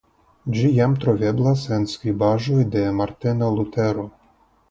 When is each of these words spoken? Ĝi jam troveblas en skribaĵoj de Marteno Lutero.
Ĝi 0.53 0.69
jam 0.77 0.95
troveblas 1.03 1.65
en 1.77 1.85
skribaĵoj 1.91 2.65
de 2.77 2.83
Marteno 3.01 3.53
Lutero. 3.59 4.07